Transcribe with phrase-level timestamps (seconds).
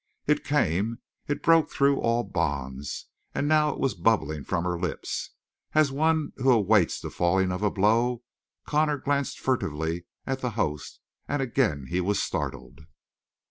[0.25, 0.97] It came,
[1.27, 3.05] it broke through all bonds,
[3.35, 5.29] and now it was bubbling from her lips.
[5.75, 8.23] As one who awaits the falling of a blow,
[8.65, 12.79] Connor glanced furtively at the host, and again he was startled.